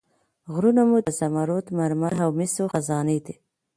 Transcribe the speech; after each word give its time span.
غرونه 0.53 0.81
مو 0.89 0.97
د 1.05 1.09
زمرد، 1.19 1.65
مرمر 1.79 2.13
او 2.25 2.29
مسو 2.37 2.63
خزانې 2.73 3.19
دي. 3.25 3.35